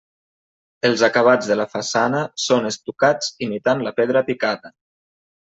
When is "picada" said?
4.33-4.75